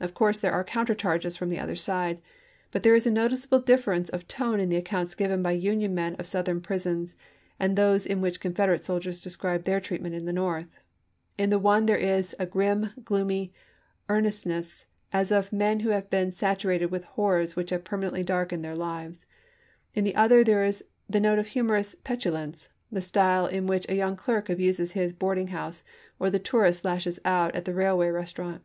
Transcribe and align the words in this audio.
Of 0.00 0.12
course 0.12 0.36
there 0.36 0.52
are 0.52 0.62
counter 0.62 0.94
charges 0.94 1.38
from 1.38 1.48
the 1.48 1.58
other 1.58 1.74
side; 1.74 2.20
but 2.72 2.82
there 2.82 2.94
is 2.94 3.06
a 3.06 3.10
noticeable 3.10 3.60
difference 3.60 4.10
of 4.10 4.28
tone 4.28 4.60
in 4.60 4.68
the 4.68 4.76
accounts 4.76 5.14
given 5.14 5.42
by 5.42 5.52
Union 5.52 5.94
men 5.94 6.14
of 6.16 6.26
Southern 6.26 6.60
prisons 6.60 7.16
and 7.58 7.74
those 7.74 8.04
in 8.04 8.20
which 8.20 8.38
Confederate 8.38 8.84
soldiers 8.84 9.22
describe 9.22 9.64
their 9.64 9.80
treatment 9.80 10.14
in 10.14 10.26
the 10.26 10.32
North; 10.34 10.78
in 11.38 11.48
the 11.48 11.58
one 11.58 11.86
there 11.86 11.96
is 11.96 12.36
a 12.38 12.44
grim, 12.44 12.90
gloomy 13.02 13.50
earnestness, 14.10 14.84
as 15.10 15.32
of 15.32 15.54
men 15.54 15.80
who 15.80 15.88
have 15.88 16.10
been 16.10 16.30
saturated 16.30 16.90
with 16.90 17.04
horrors 17.04 17.56
which 17.56 17.70
have 17.70 17.82
permanently 17.82 18.22
darkened 18.22 18.62
their 18.62 18.76
lives; 18.76 19.26
in 19.94 20.04
the 20.04 20.16
other 20.16 20.44
there 20.44 20.66
is 20.66 20.84
the 21.08 21.18
note 21.18 21.38
of 21.38 21.46
humorous 21.46 21.96
petulance, 22.04 22.68
the 22.92 23.00
style 23.00 23.46
in 23.46 23.66
which 23.66 23.88
a 23.88 23.94
young 23.96 24.16
clerk 24.16 24.50
abuses 24.50 24.92
his 24.92 25.14
boarding 25.14 25.48
house, 25.48 25.82
or 26.18 26.28
the 26.28 26.38
tourist 26.38 26.84
lashes 26.84 27.18
out 27.24 27.54
at 27.54 27.64
the 27.64 27.72
railway 27.72 28.10
restaurant. 28.10 28.62